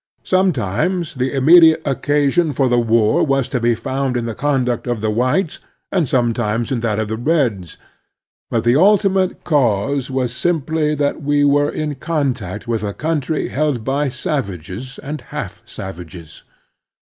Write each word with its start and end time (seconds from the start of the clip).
Sometimes 0.23 1.13
the 1.13 1.31
immediate 1.31 1.83
occasion 1.85 2.53
for 2.53 2.67
the 2.67 2.79
war 2.79 3.23
was 3.23 3.47
to 3.49 3.59
be 3.59 3.75
foimd 3.75 4.17
in 4.17 4.25
the 4.25 4.33
conduct 4.33 4.87
of 4.87 4.99
the 4.99 5.11
whites 5.11 5.59
and 5.91 6.09
sometimes 6.09 6.71
in 6.71 6.79
that 6.79 6.97
of 6.97 7.07
the 7.07 7.17
reds, 7.17 7.77
but 8.49 8.63
the 8.63 8.75
ultimate 8.75 9.43
cause 9.43 10.09
was 10.09 10.35
simply 10.35 10.95
that 10.95 11.21
we 11.21 11.45
were 11.45 11.69
in 11.69 11.93
contact 11.93 12.67
with 12.67 12.81
a 12.81 12.95
coimtry 12.95 13.49
held 13.51 13.83
by 13.83 14.09
savages 14.09 14.99
or 15.03 15.17
half 15.27 15.61
savages. 15.67 16.41